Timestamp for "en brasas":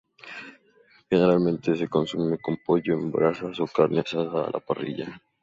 2.95-3.55